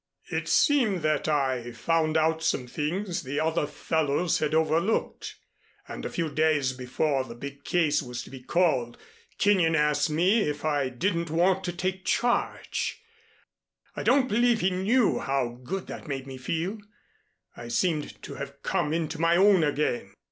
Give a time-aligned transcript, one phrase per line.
[0.31, 5.35] It seemed that I found out some things the other fellows had overlooked,
[5.87, 8.97] and a few days before the big case was to be called,
[9.37, 12.99] Kenyon asked me if I didn't want to take charge.
[13.95, 16.79] I don't believe he knew how good that made me feel.
[17.55, 20.15] I seemed to have come into my own again.